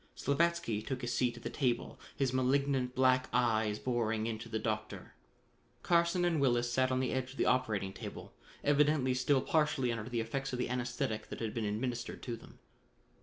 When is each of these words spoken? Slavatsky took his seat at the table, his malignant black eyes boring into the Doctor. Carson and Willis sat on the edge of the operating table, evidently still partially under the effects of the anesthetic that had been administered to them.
Slavatsky 0.15 0.81
took 0.81 1.01
his 1.03 1.13
seat 1.13 1.37
at 1.37 1.43
the 1.43 1.51
table, 1.51 1.99
his 2.15 2.33
malignant 2.33 2.95
black 2.95 3.29
eyes 3.31 3.77
boring 3.77 4.25
into 4.25 4.49
the 4.49 4.57
Doctor. 4.57 5.13
Carson 5.83 6.25
and 6.25 6.41
Willis 6.41 6.73
sat 6.73 6.91
on 6.91 6.99
the 6.99 7.11
edge 7.11 7.29
of 7.33 7.37
the 7.37 7.45
operating 7.45 7.93
table, 7.93 8.33
evidently 8.63 9.13
still 9.13 9.41
partially 9.41 9.91
under 9.91 10.09
the 10.09 10.19
effects 10.19 10.53
of 10.53 10.57
the 10.57 10.69
anesthetic 10.71 11.29
that 11.29 11.39
had 11.39 11.53
been 11.53 11.65
administered 11.65 12.23
to 12.23 12.35
them. 12.35 12.57